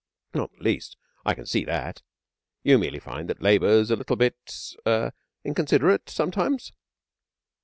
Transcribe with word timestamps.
'Not 0.33 0.49
in 0.53 0.57
the 0.57 0.63
least. 0.65 0.97
I 1.27 1.35
can 1.35 1.45
see 1.45 1.63
that. 1.65 2.01
You 2.63 2.79
merely 2.79 2.97
find 2.97 3.29
that 3.29 3.39
Labour's 3.43 3.91
a 3.91 3.95
little 3.95 4.15
bit 4.15 4.73
er 4.87 5.13
inconsiderate, 5.45 6.09
sometimes?' 6.09 6.73